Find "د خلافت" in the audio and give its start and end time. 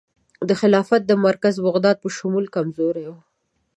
0.47-1.01